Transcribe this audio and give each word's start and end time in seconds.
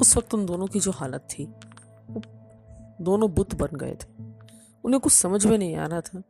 उस 0.00 0.16
वक्त 0.16 0.34
उन 0.34 0.46
दोनों 0.46 0.66
की 0.66 0.80
जो 0.80 0.90
हालत 0.90 1.28
थी 1.30 1.44
वो 2.10 2.22
दोनों 3.00 3.30
बुत 3.30 3.54
बन 3.54 3.76
गए 3.76 3.94
थे। 3.94 4.12
उन्हें 4.84 5.00
कुछ 5.00 5.12
समझ 5.12 5.46
में 5.46 5.58
नहीं 5.58 5.76
आ 5.76 5.86
रहा 5.86 6.00
था 6.00 6.22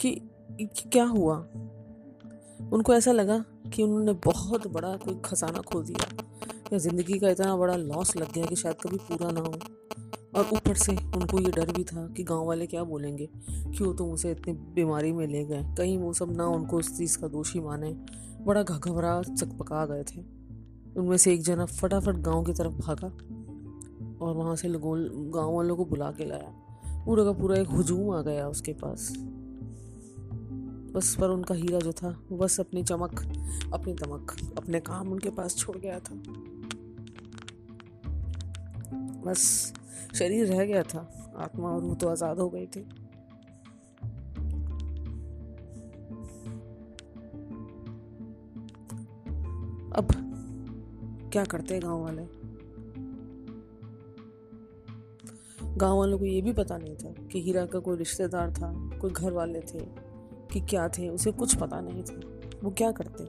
कि, 0.00 0.10
कि 0.60 0.88
क्या 0.88 1.04
हुआ। 1.04 1.36
उनको 2.72 2.94
ऐसा 2.94 3.12
लगा 3.12 3.44
कि 3.74 3.82
उन्होंने 3.82 4.12
बहुत 4.12 4.66
बड़ा 4.66 4.96
कोई 4.96 5.20
खजाना 5.24 5.60
खो 5.60 5.82
दिया 5.82 6.26
या 6.72 6.78
ज़िंदगी 6.78 7.18
का 7.18 7.30
इतना 7.30 7.56
बड़ा 7.56 7.76
लॉस 7.76 8.16
लग 8.16 8.32
गया 8.32 8.46
कि 8.46 8.56
शायद 8.56 8.76
कभी 8.76 8.96
पूरा 8.96 9.30
ना 9.30 9.40
हो। 9.40 9.54
और 10.36 10.48
ऊपर 10.52 10.74
से 10.74 10.92
उनको 10.92 11.38
ये 11.38 11.50
डर 11.50 11.72
भी 11.72 11.84
था 11.84 12.06
कि 12.16 12.24
गाँव 12.24 12.46
वाले 12.46 12.66
क्या 12.66 12.84
बोलेंगे 12.84 13.28
कि 13.50 13.84
वो 13.84 13.92
तो 13.92 14.06
मुझे 14.06 14.30
इतनी 14.30 14.52
बीमारी 14.52 15.12
में 15.12 15.26
ले 15.26 15.44
गए। 15.44 15.62
कहीं 15.78 15.98
वो 15.98 16.12
सब 16.12 16.36
ना 16.36 16.46
उनको 16.46 16.76
उस 16.76 16.96
चीज़ 16.98 17.18
का 17.18 17.28
दोषी 17.28 17.60
माने। 17.60 17.92
बड़ा 18.44 18.62
घबरा 18.62 19.22
चकपका 19.22 19.86
गए 19.86 20.02
थे। 20.02 20.41
उनमें 20.96 21.16
से 21.16 21.32
एक 21.34 21.42
जना 21.42 21.64
फटाफट 21.66 22.16
गाँव 22.16 22.42
की 22.44 22.52
तरफ़ 22.52 22.72
भागा 22.72 23.06
और 24.24 24.34
वहाँ 24.36 24.56
से 24.56 24.68
लोगों 24.68 24.98
गाँव 25.34 25.54
वालों 25.54 25.76
को 25.76 25.84
बुला 25.84 26.10
के 26.10 26.24
लाया। 26.24 26.52
पूरा 27.04 27.24
का 27.24 27.32
पूरा 27.32 27.56
एक 27.56 27.70
हजूम 27.70 28.10
आ 28.14 28.20
गया 28.22 28.48
उसके 28.48 28.72
पास। 28.72 29.12
बस 30.94 31.14
पर 31.20 31.30
उनका 31.30 31.54
हीरा 31.54 31.78
जो 31.78 31.92
था 31.92 32.08
वो 32.30 32.38
बस 32.38 32.58
अपनी 32.60 32.82
चमक, 32.82 33.22
अपनी 33.74 33.92
दमक, 33.94 34.36
अपने 34.58 34.80
काम 34.80 35.12
उनके 35.12 35.30
पास 35.30 35.56
छोड़ 35.56 35.76
गया 35.76 35.98
था। 35.98 36.14
बस 39.24 39.72
शरीर 40.14 40.46
रह 40.46 40.64
गया 40.64 40.82
था, 40.82 41.00
आत्मा 41.36 41.68
और 41.68 41.80
रूह 41.80 41.94
तो 41.94 42.08
आज़ाद 42.08 42.38
हो 42.38 42.48
गई 42.48 42.66
थी। 42.66 42.80
अब 49.92 50.31
क्या 51.32 51.44
करते 51.44 51.74
हैं 51.74 51.82
गाँव 51.82 52.02
वाले? 52.02 52.22
गाँव 55.76 55.98
वालों 55.98 56.18
को 56.18 56.24
ये 56.24 56.42
भी 56.42 56.52
पता 56.52 56.78
नहीं 56.78 56.94
था 56.94 57.14
कि 57.26 57.42
हीरा 57.42 57.66
का 57.66 57.78
कोई 57.78 57.96
रिश्तेदार 57.96 58.52
था, 58.52 58.98
कोई 58.98 59.10
घर 59.10 59.32
वाले 59.32 59.60
थे, 59.60 59.80
कि 60.52 60.60
क्या 60.60 60.88
थे, 60.88 61.08
उसे 61.08 61.32
कुछ 61.32 61.54
पता 61.54 61.80
नहीं 61.80 62.02
था। 62.02 62.20
वो 62.64 62.70
क्या 62.70 62.92
करते? 62.92 63.24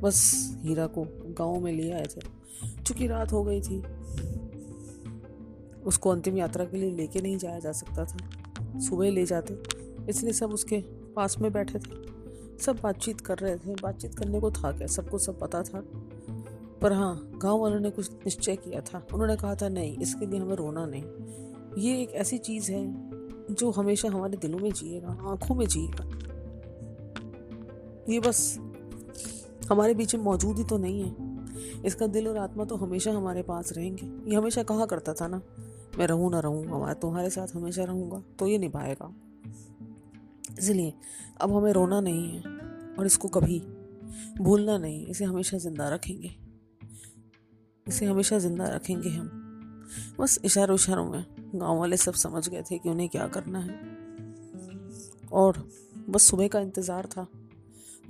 बस 0.00 0.32
हीरा 0.60 0.86
को 0.86 1.04
गाँव 1.26 1.60
में 1.60 1.72
ले 1.72 1.90
आए 1.90 2.06
थे। 2.16 2.20
चूँकि 2.82 3.06
रात 3.06 3.32
हो 3.32 3.44
गई 3.44 3.60
थी, 3.60 3.78
उसको 5.80 6.10
अंतिम 6.10 6.36
यात्रा 6.36 6.64
के 6.64 6.76
लिए 6.76 6.90
लेके 6.90 7.20
नहीं 7.20 7.38
जाया 7.38 7.58
जा 7.58 7.72
सकता 7.72 8.04
था। 8.04 8.80
सुबह 8.80 9.10
ले 9.10 9.26
जाते, 9.26 9.62
इसलिए 10.08 10.32
सब 10.32 10.50
उसके 10.50 10.80
पास 11.16 11.38
में 11.38 11.52
बैठे 11.52 11.78
थे। 11.78 12.06
सब 12.58 12.80
बातचीत 12.82 13.20
कर 13.20 13.38
रहे 13.38 13.56
थे। 13.56 13.74
बातचीत 13.74 14.14
करने 14.14 14.40
को 14.40 14.50
था 14.50 14.72
क्या? 14.72 14.86
सबको 14.86 15.18
सब 15.18 15.38
पता 15.40 15.62
था? 15.62 15.84
पर 16.86 16.92
हाँ 16.92 17.30
गाँव 17.34 17.60
वालों 17.60 17.78
ने 17.80 17.90
कुछ 17.90 18.10
निश्चय 18.12 18.56
किया 18.56 18.80
था। 18.80 18.98
उन्होंने 19.14 19.36
कहा 19.36 19.54
था, 19.54 19.68
नहीं, 19.68 19.96
इसके 19.98 20.26
लिए 20.26 20.40
हमें 20.40 20.54
रोना 20.56 20.84
नहीं। 20.86 21.82
ये 21.82 22.02
एक 22.02 22.10
ऐसी 22.14 22.38
चीज़ 22.38 22.70
है 22.72 23.54
जो 23.54 23.70
हमेशा 23.70 24.08
हमारे 24.08 24.36
दिलों 24.36 24.58
में 24.58 24.70
जिएगा, 24.72 25.08
आँखों 25.08 25.54
में 25.54 25.66
जिएगा। 25.66 26.04
ये 28.10 28.20
बस 28.20 28.58
हमारे 29.70 29.94
बीच 29.94 30.14
में 30.14 30.22
मौजूद 30.24 30.58
ही 30.58 30.64
तो 30.64 30.78
नहीं 30.78 31.02
है। 31.02 31.82
इसका 31.82 32.06
दिल 32.06 32.28
और 32.28 32.36
आत्मा 32.36 32.64
तो 32.64 32.76
हमेशा 32.76 33.12
हमारे 33.12 33.42
पास 33.42 33.72
रहेंगे। 33.72 34.30
ये 34.30 34.36
हमेशा 34.36 34.62
कहा 34.62 34.86
करता 34.86 35.14
था 35.14 35.28
ना, 35.28 35.42
मैं 35.98 36.06
रहूँ 36.06 36.30
ना 36.30 36.40
रहूँ, 36.40 36.64
हमारे, 36.66 36.94
तुम्हारे 36.94 37.30
साथ 37.30 37.56
हमेशा 37.56 37.84
रहूँगा 37.84 38.22
तो 38.38 38.46
ये 38.46 38.58
निभाएगा। 38.58 39.12
इसलिए 40.58 40.92
अब 41.40 41.56
हमें 41.56 41.72
रोना 41.72 42.00
नहीं 42.00 42.30
है 42.30 42.56
और 42.98 43.06
इसको 43.06 43.28
कभी 43.28 43.62
भूलना 44.40 44.78
नहीं, 44.78 45.06
इसे 45.06 45.24
हमेशा 45.24 45.58
ज़िंदा 45.58 45.88
रखेंगे। 45.88 46.45
इसे 47.88 48.06
हमेशा 48.06 48.38
ज़िंदा 48.38 48.68
रखेंगे 48.68 49.08
हम। 49.08 49.42
बस 50.20 50.38
इशारों 50.44 50.74
इशारों 50.74 51.04
में 51.10 51.24
गाँव 51.54 51.78
वाले 51.78 51.96
सब 51.96 52.14
समझ 52.14 52.48
गए 52.48 52.62
थे 52.62 52.78
कि 52.78 52.88
उन्हें 52.88 53.08
क्या 53.08 53.26
करना 53.26 53.58
है। 53.58 53.78
और 55.32 55.68
बस 56.08 56.22
सुबह 56.22 56.48
का 56.48 56.60
इंतज़ार 56.60 57.06
था। 57.06 57.26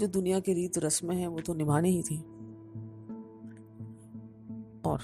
जो 0.00 0.06
दुनिया 0.06 0.41
की 0.41 0.53
रीत 0.54 0.78
रस्में 0.78 1.16
हैं, 1.16 1.26
वो 1.26 1.41
तो 1.41 1.54
निभानी 1.54 1.91
ही 1.91 2.03
थी। 2.03 2.16
और 4.87 5.00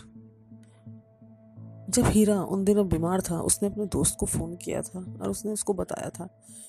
जब 1.91 2.04
हीरा 2.04 2.43
उन 2.43 2.65
दिनों 2.65 2.89
बीमार 2.89 3.21
था, 3.21 3.41
उसने 3.41 3.69
अपने 3.69 3.87
दोस्त 3.87 4.16
को 4.21 4.27
फ़ोन 4.27 4.56
किया 4.56 4.83
था 4.83 4.99
और 5.22 5.31
उसने 5.31 5.53
उसको 5.53 5.75
बताया 5.75 6.09
था 6.10 6.28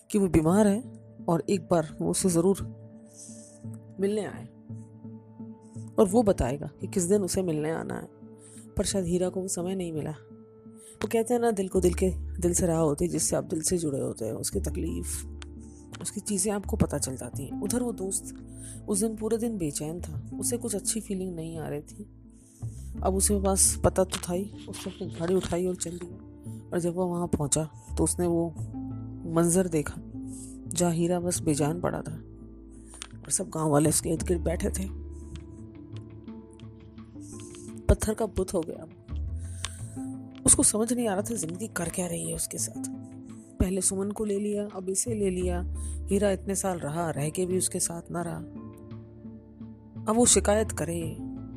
कि 0.10 0.18
वो 0.20 0.28
बीमार 0.28 0.68
है 0.68 0.84
और 1.30 1.44
एक 1.50 1.68
बार 1.68 1.96
वो 2.02 2.10
उसे 2.12 2.30
ज़रूर 2.30 2.62
मिलने 4.00 4.26
आए। 4.26 4.48
और 6.00 6.08
वो 6.08 6.24
बताएगा 6.24 6.72
कि 6.82 6.88
किस 6.88 7.04
दिन 7.04 7.22
उसे 7.22 7.44
मिलने 7.44 7.72
आना 7.72 7.96
है। 7.96 8.10
पर 8.78 8.86
शायद 8.86 9.06
हीरा 9.06 9.30
को 9.30 9.42
वो 9.42 9.48
समय 9.48 9.76
नहीं 9.76 9.92
मिला। 9.92 10.12
वो 11.02 11.08
कहते 11.08 11.34
हैं 11.34 11.42
ना, 11.42 11.52
दिल 11.52 11.68
को 11.68 11.82
दिल 11.82 11.94
के, 11.94 12.10
दिल 12.16 12.54
से 12.54 12.68
रहा 12.68 12.80
होती 12.80 13.06
है 13.06 13.12
जिससे 13.12 13.36
आप 13.36 13.44
दिल 13.44 13.62
से 13.62 13.78
जुड़े 13.78 14.00
होते 14.00 14.26
हैं। 14.26 14.34
उसकी 14.34 14.60
तकलीफ़, 14.60 15.26
उसकी 16.02 16.20
चीज़ें 16.20 16.52
आपको 16.54 16.78
पता 16.78 16.98
चल 16.98 17.16
जाती 17.16 17.46
हैं। 17.46 17.62
उधर 17.62 17.82
वो 17.82 17.92
दोस्त 17.92 18.36
उस 18.90 19.00
दिन 19.00 19.16
पूरे 19.16 19.38
दिन 19.38 19.58
बेचैन 19.58 20.02
था। 20.02 20.38
उसे 20.40 20.58
कुछ 20.58 20.76
अच्छी 20.76 21.02
फीलिंग 21.02 21.36
नहीं 21.36 21.58
आ 21.58 21.68
रही 21.68 21.82
थी। 21.82 22.10
अब 23.04 23.16
उसे 23.16 23.40
पास 23.40 23.82
पता 23.86 24.04
तो 24.04 24.18
था 24.30 24.34
ही। 24.34 24.52
उसने 24.70 24.94
अपनी 24.94 25.08
गाड़ी 25.20 25.36
उठाई 25.36 25.66
और 25.66 25.76
चल। 25.76 25.92
दिया 25.92 26.70
और 26.74 26.80
जब 26.80 26.96
वो 26.96 27.06
वहाँ 27.06 27.28
पहुँचा 27.28 27.70
तो 27.98 28.04
उसने 28.04 28.28
वो 28.28 28.50
मंजर 29.26 29.68
देखा, 29.68 29.96
जहाँ 30.68 30.92
हीरा 30.92 31.20
बस 31.20 31.42
बेजान 31.42 31.82
पड़ा 31.82 32.02
था। 32.02 32.14
और 32.14 33.30
सब 33.30 33.50
गाँव 33.50 33.70
वाले 33.70 33.90
उसके 33.90 34.10
इर्द 34.10 34.24
गिर्द 34.24 34.42
बैठे 34.42 34.70
थे। 34.70 35.03
पत्थर 37.94 38.14
का 38.14 38.26
बुत 38.26 38.54
हो 38.54 38.62
गया। 38.62 38.86
उसको 40.46 40.64
समझ 40.64 40.94
नहीं 40.94 41.08
आ 41.08 41.14
रहा 41.14 41.22
था 41.22 41.36
ज़िंदगी 41.36 41.68
कर 41.68 41.90
क्या 41.90 42.08
रही 42.08 42.30
है 42.30 42.36
उसके 42.36 42.58
साथ। 42.58 42.84
पहले 43.60 43.82
सुमन 43.82 44.12
को 44.12 44.26
ले 44.26 44.40
लिया, 44.40 44.68
अब 44.76 44.90
इसे 44.90 45.16
ले 45.16 45.30
लिया। 45.30 45.62
हीरा 46.12 46.32
इतने 46.32 46.56
साल 46.56 46.80
रहा, 46.80 47.10
रह 47.10 47.30
के 47.30 47.46
भी 47.46 47.58
उसके 47.58 47.80
साथ 47.80 48.02
ना 48.12 48.22
रहा। 48.22 48.38
अब 50.08 50.16
वो 50.16 50.26
शिकायत 50.26 50.72
करे, 50.72 51.02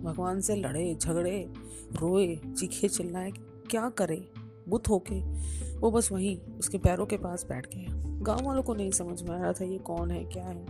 भगवान 0.03 0.41
से 0.41 0.57
लड़े, 0.57 0.95
झगड़े, 0.95 1.49
रोए, 1.93 2.37
चीखे 2.37 2.89
चिल्लाए, 2.89 3.31
क्या 3.71 3.89
करे? 3.89 4.29
बुत 4.69 4.89
होके, 4.89 5.21
वो 5.79 5.91
बस 5.91 6.13
वहीं 6.13 6.39
उसके 6.39 6.79
पैरों 6.79 7.07
के 7.07 7.17
पास 7.17 7.47
बैठ 7.49 7.67
गया। 7.75 7.87
गाँव 8.23 8.47
वालों 8.47 8.63
को 8.63 8.75
नहीं 8.75 8.91
समझ 8.91 9.23
में 9.23 9.37
आ 9.37 9.43
रहा 9.43 9.53
था 9.53 9.65
ये 9.65 9.79
कौन 9.79 10.11
है, 10.11 10.25
क्या 10.25 10.45
है। 10.45 10.67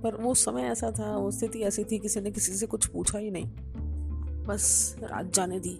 पर 0.00 0.16
वो 0.16 0.34
समय 0.34 0.62
ऐसा 0.62 0.90
था, 0.90 1.16
वो 1.16 1.30
स्थिति 1.30 1.58
ऐसी 1.58 1.84
थी, 1.84 1.98
किसी 1.98 2.20
ने 2.20 2.30
किसी 2.30 2.52
से 2.52 2.66
कुछ 2.66 2.86
पूछा 2.86 3.18
ही 3.18 3.30
नहीं। 3.30 3.50
बस 4.46 4.96
रात 5.02 5.32
जाने 5.34 5.58
दी। 5.60 5.78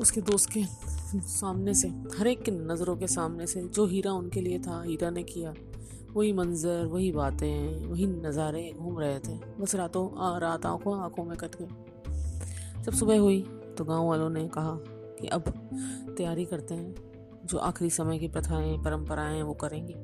उसके 0.00 0.20
दोस्त 0.20 0.50
के 0.52 0.64
सामने 1.28 1.74
से 1.74 1.88
हर 2.18 2.26
एक 2.26 2.42
की 2.42 2.50
नज़रों 2.50 2.96
के 2.96 3.06
सामने 3.06 3.46
से 3.46 3.62
जो 3.62 3.86
हीरा 3.86 4.12
उनके 4.12 4.40
लिए 4.40 4.58
था 4.58 4.82
हीरा 4.82 5.10
ने 5.10 5.22
किया। 5.22 5.54
वही 6.12 6.32
मंजर 6.32 6.86
वही 6.86 7.10
बातें 7.12 7.86
वही 7.86 8.06
नज़ारे 8.06 8.72
घूम 8.78 8.98
रहे 8.98 9.18
थे। 9.18 9.34
बस 9.60 9.74
रातों 9.74 10.08
आ, 10.18 10.38
रात 10.38 10.66
आँखों 10.66 10.98
आँखों 11.00 11.24
में 11.24 11.36
कट 11.36 11.56
गए। 11.56 12.82
जब 12.82 12.92
सुबह 12.92 13.18
हुई 13.18 13.40
तो 13.78 13.84
गाँव 13.84 14.06
वालों 14.06 14.28
ने 14.30 14.46
कहा 14.48 14.74
कि 15.20 15.26
अब 15.26 15.48
तैयारी 16.16 16.44
करते 16.44 16.74
हैं। 16.74 16.94
जो 17.46 17.58
आखिरी 17.58 17.90
समय 17.90 18.18
की 18.18 18.28
प्रथाएँ 18.28 18.76
परंपराएँ 18.78 19.42
वो 19.42 19.52
करेंगे। 19.54 19.94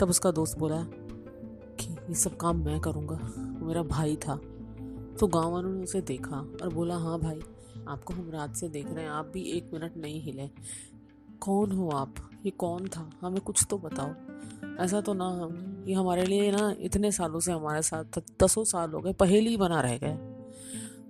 तब 0.00 0.10
उसका 0.10 0.30
दोस्त 0.30 0.58
बोला 0.58 0.82
कि 1.80 1.92
ये 1.92 2.14
सब 2.14 2.36
काम 2.36 2.64
मैं 2.64 2.80
करूँगा। 2.80 3.18
मेरा 3.66 3.82
भाई 3.82 4.16
था। 4.16 4.40
तो 5.20 5.26
गाँव 5.26 5.52
वालों 5.52 5.72
ने 5.72 5.82
उसे 5.82 6.00
देखा 6.00 6.36
और 6.36 6.74
बोला 6.74 6.96
हाँ 6.96 7.18
भाई, 7.18 7.40
आपको 7.88 8.14
हम 8.14 8.30
रात 8.30 8.54
से 8.54 8.68
देख 8.68 8.86
रहे 8.86 9.04
हैं, 9.04 9.10
आप 9.10 9.26
भी 9.26 9.42
एक 9.42 9.70
मिनट 9.72 9.96
नहीं 9.96 10.20
हिले। 10.20 10.50
कौन 11.40 11.72
हो 11.72 11.88
आप? 11.88 12.14
ये 12.44 12.50
कौन 12.50 12.88
था? 12.88 13.10
हमें 13.20 13.40
कुछ 13.40 13.66
तो 13.70 13.78
बताओ। 13.78 14.14
ऐसा 14.76 15.00
तो 15.00 15.14
ना 15.14 15.24
हम 15.24 15.84
ये 15.88 15.94
हमारे 15.94 16.24
लिए 16.26 16.52
ना 16.52 16.74
इतने 16.80 17.12
सालों 17.12 17.40
से 17.40 17.52
हमारे 17.52 17.82
साथ 17.82 18.20
दसों 18.42 18.64
साल 18.64 18.90
हो 18.90 19.00
गए, 19.00 19.12
पहेली 19.12 19.56
बना 19.56 19.80
रह 19.80 19.98
गए। 19.98 20.16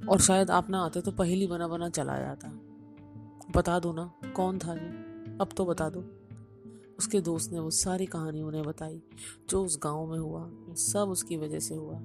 और 0.06 0.20
शायद 0.20 0.50
आप 0.50 0.70
ना 0.70 0.78
आते 0.84 1.00
तो 1.00 1.12
पहेली 1.12 1.46
बना 1.46 1.68
बना 1.68 1.88
चला 1.88 2.18
जाता 2.18 2.48
बता 3.56 3.78
दो 3.78 3.92
ना, 3.92 4.12
कौन 4.36 4.58
था 4.58 4.72
ये? 4.72 4.88
अब 5.40 5.48
तो 5.56 5.64
बता 5.64 5.90
दो। 5.90 6.00
उसके 6.98 7.20
दोस्त 7.20 7.52
ने 7.52 7.60
वो 7.60 7.70
सारी 7.70 8.06
कहानी 8.06 8.42
उन्हें 8.42 8.64
बताई, 8.64 9.02
जो 9.50 9.64
उस 9.64 9.78
गाँव 9.82 10.06
में 10.06 10.18
हुआ, 10.18 10.50
सब 10.74 11.08
उसकी 11.08 11.36
वजह 11.36 11.58
से 11.58 11.74
हुआ। 11.74 12.00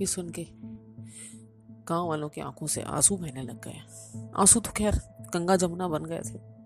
ये 0.00 0.06
सुन 0.06 0.30
के 0.30 0.75
गाँव 1.88 2.08
वालों 2.08 2.28
की 2.28 2.40
आँखों 2.40 2.66
से 2.66 2.82
आँसू 2.82 3.16
बहने 3.16 3.42
लग 3.42 3.64
गए। 3.64 3.80
आँसू 4.36 4.60
तो 4.60 4.70
खैर 4.70 4.94
गंगा 5.34 5.56
जमुना 5.56 5.88
बन 5.88 6.04
गए 6.04 6.20
थे। 6.20 6.56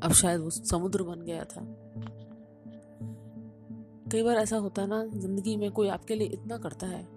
अब 0.00 0.12
शायद 0.12 0.40
वो 0.40 0.50
समुद्र 0.50 1.02
बन 1.02 1.20
गया 1.20 1.44
था। 1.44 1.60
कई 4.12 4.22
बार 4.22 4.36
ऐसा 4.36 4.56
होता 4.56 4.82
है 4.82 4.88
ना, 4.88 5.06
ज़िंदगी 5.06 5.56
में 5.56 5.70
कोई 5.70 5.88
आपके 5.88 6.14
लिए 6.14 6.26
इतना 6.26 6.58
करता 6.58 6.86
है। 6.86 7.08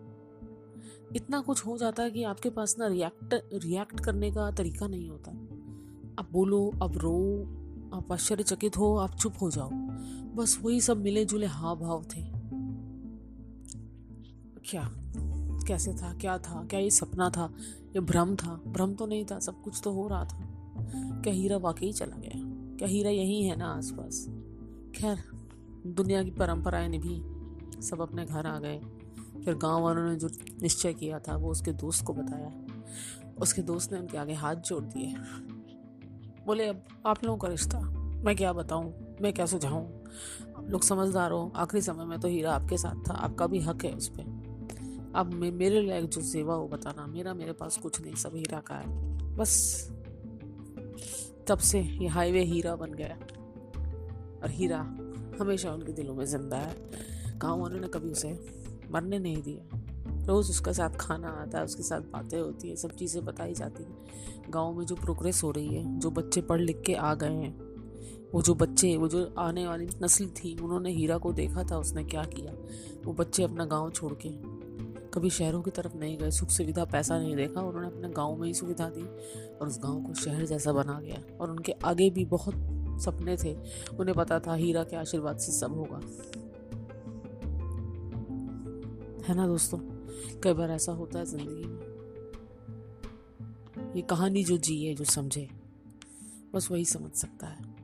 इतना 1.15 1.41
कुछ 1.41 1.65
हो 1.65 1.77
जाता 1.77 2.03
है 2.03 2.11
कि 2.11 2.23
आपके 2.23 2.49
पास 2.49 2.75
ना 2.79 2.87
रिएक्ट 2.87 3.49
रिएक्ट 3.53 3.99
करने 3.99 4.31
का 4.31 4.51
तरीका 4.51 4.87
नहीं 4.87 5.09
होता। 5.09 5.31
आप 6.19 6.29
बोलो, 6.31 6.73
अब 6.81 6.97
रो, 6.97 7.43
आप 7.93 8.11
आश्चर्यचकित 8.11 8.77
हो, 8.77 8.97
आप 8.97 9.15
चुप 9.15 9.33
हो 9.41 9.51
जाओ। 9.51 9.69
बस 10.35 10.59
वही 10.61 10.81
सब 10.81 10.97
मिले 10.97 11.25
जुले 11.25 11.45
हाव 11.45 11.79
भाव 11.79 12.03
थे। 12.03 12.21
क्या? 14.69 14.98
कैसे 15.63 15.93
था, 15.93 16.13
क्या 16.13 16.37
था, 16.37 16.65
क्या 16.65 16.79
ये 16.79 16.89
सपना 16.89 17.29
था, 17.29 17.53
ये 17.85 17.99
भ्रम 17.99 18.35
था? 18.35 18.61
भ्रम 18.67 18.93
तो 18.93 19.05
नहीं 19.05 19.25
था, 19.25 19.39
सब 19.39 19.61
कुछ 19.61 19.81
तो 19.83 19.91
हो 19.91 20.07
रहा 20.07 20.25
था। 20.25 20.47
क्या 21.21 21.33
हीरा 21.33 21.57
वाकई 21.57 21.91
चला 21.91 22.17
गया? 22.17 22.31
क्या 22.77 22.87
हीरा 22.87 23.09
यही 23.09 23.43
है 23.43 23.55
ना 23.55 23.65
आसपास? 23.65 24.25
खैर, 24.95 25.17
दुनिया 25.87 26.23
की 26.23 26.31
परंपराएँ 26.31 26.89
निभी, 26.89 27.21
सब 27.81 28.01
अपने 28.01 28.25
घर 28.25 28.45
आ 28.45 28.59
गए। 28.59 28.79
फिर 29.45 29.55
गाँव 29.55 29.83
वालों 29.83 30.09
ने 30.09 30.15
जो 30.15 30.29
निश्चय 30.61 30.93
किया 30.93 31.19
था, 31.19 31.35
वो 31.35 31.51
उसके 31.51 31.71
दोस्त 31.71 32.05
को 32.05 32.13
बताया। 32.13 32.53
उसके 33.41 33.61
दोस्त 33.61 33.93
ने 33.93 33.99
उनके 33.99 34.17
आगे 34.17 34.33
हाथ 34.33 34.55
जोड़ 34.55 34.83
दिए। 34.83 35.15
बोले, 36.45 36.67
अब 36.67 36.83
आप 37.05 37.23
लोगों 37.23 37.37
का 37.37 37.47
रिश्ता, 37.47 37.79
मैं 38.25 38.35
क्या 38.35 38.53
बताऊँ? 38.53 38.93
मैं 39.21 39.33
क्या 39.33 39.45
सुझाऊं 39.45 39.87
लोग 40.67 40.83
समझदार 40.83 41.31
हो, 41.31 41.51
आखिरी 41.55 41.81
समय 41.81 42.05
में 42.05 42.19
तो 42.19 42.27
हीरा 42.27 42.53
आपके 42.53 42.77
साथ 42.77 43.09
था, 43.09 43.13
आपका 43.13 43.47
भी 43.47 43.59
हक 43.59 43.85
है 43.85 43.91
उस 43.91 44.07
पर 44.07 44.38
अब 45.15 45.33
मैं, 45.33 45.51
मेरे 45.51 45.81
लायक 45.81 46.09
जो 46.09 46.21
सेवा 46.21 46.55
हो 46.55 46.67
बताना, 46.67 47.07
मेरा 47.07 47.33
मेरे 47.33 47.53
पास 47.53 47.77
कुछ 47.77 48.01
नहीं, 48.01 48.15
सब 48.15 48.31
हीरा 48.35 48.59
का 48.59 48.75
है। 48.75 49.09
बस, 49.35 49.87
तब 51.47 51.57
से 51.57 51.79
ये 51.79 52.07
हाईवे 52.07 52.43
हीरा 52.43 52.75
बन 52.75 52.91
गया। 52.91 53.19
और 54.43 54.49
हीरा 54.49 54.79
हमेशा 55.41 55.71
उनके 55.71 55.91
दिलों 55.91 56.15
में 56.15 56.25
ज़िंदा 56.25 56.57
है। 56.57 56.75
गाँव 57.37 57.61
वालों 57.61 57.79
ने 57.79 57.87
कभी 57.87 58.09
उसे 58.09 58.39
मरने 58.91 59.19
नहीं 59.19 59.43
दिया। 59.43 59.79
रोज़ 60.25 60.49
उसके 60.49 60.73
साथ 60.73 60.89
खाना 60.89 61.27
आता 61.27 61.57
है, 61.57 61.63
उसके 61.63 61.83
साथ 61.83 62.01
बातें 62.01 62.39
होती 62.39 62.69
है, 62.69 62.75
सब 62.75 62.89
चीज़ें 62.89 63.25
बताई 63.25 63.53
जाती 63.53 63.83
हैं। 63.83 63.97
गाँव 64.49 64.73
में 64.73 64.85
जो 64.85 64.95
प्रोग्रेस 64.95 65.43
हो 65.43 65.51
रही 65.51 65.67
है, 65.67 65.99
जो 65.99 66.11
बच्चे 66.11 66.41
पढ़ 66.41 66.61
लिख 66.61 66.81
के 66.85 66.93
आ 66.93 67.13
गए 67.13 67.33
हैं, 67.33 67.59
वो 68.33 68.41
जो 68.41 68.55
बच्चे, 68.55 68.97
वो 68.97 69.07
जो 69.07 69.33
आने 69.39 69.67
वाली 69.67 69.87
नस्ल 70.03 70.27
थी, 70.27 70.57
उन्होंने 70.57 70.91
हीरा 70.91 71.17
को 71.17 71.33
देखा 71.33 71.63
था, 71.63 71.77
उसने 71.77 72.03
क्या 72.03 72.23
किया? 72.23 72.53
वो 73.05 73.13
बच्चे 73.13 73.43
अपना 73.43 73.65
गाँव 73.65 73.91
छोड़ 73.91 74.13
के 74.13 74.58
कभी 75.13 75.29
शहरों 75.29 75.61
की 75.61 75.71
तरफ़ 75.71 75.95
नहीं 75.95 76.17
गए 76.17 76.31
सुख 76.31 76.49
सुविधा 76.49 76.85
पैसा 76.85 77.19
नहीं 77.19 77.35
देखा, 77.35 77.61
उन्होंने 77.61 77.87
अपने 77.87 78.09
गाँव 78.09 78.35
में 78.37 78.47
ही 78.47 78.53
सुविधा 78.53 78.89
दी 78.89 79.01
और 79.57 79.67
उस 79.67 79.79
गाँव 79.79 80.03
को 80.03 80.13
शहर 80.13 80.45
जैसा 80.45 80.73
बना 80.73 80.99
गया 80.99 81.37
और 81.41 81.51
उनके 81.51 81.71
आगे 81.71 82.09
भी 82.09 82.25
बहुत 82.25 82.55
सपने 83.03 83.37
थे, 83.37 83.57
उन्हें 83.99 84.17
पता 84.17 84.39
था 84.39 84.53
हीरा 84.53 84.83
के 84.83 84.95
आशीर्वाद 84.95 85.37
से 85.37 85.51
सब 85.51 85.73
होगा। 85.73 85.99
है 89.23 89.35
ना 89.35 89.47
दोस्तों? 89.47 89.77
कई 90.39 90.53
बार 90.53 90.71
ऐसा 90.71 90.91
होता 90.91 91.19
है 91.19 91.25
ज़िंदगी 91.25 91.67
में। 91.67 91.89
ये 93.95 94.01
कहानी 94.01 94.43
जो 94.43 94.57
जिए, 94.57 94.95
जो 94.95 95.03
समझे, 95.03 95.49
बस 96.53 96.71
वही 96.71 96.85
समझ 96.85 97.11
सकता 97.11 97.47
है। 97.47 97.78